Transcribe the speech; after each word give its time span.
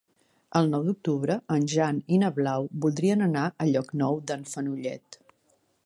El 0.59 0.69
nou 0.69 0.85
d'octubre 0.87 1.35
en 1.55 1.67
Jan 1.73 1.99
i 2.15 2.19
na 2.23 2.31
Blau 2.39 2.65
voldrien 2.87 3.23
anar 3.27 3.45
a 3.67 3.71
Llocnou 3.75 4.19
d'en 4.31 4.49
Fenollet. 4.55 5.21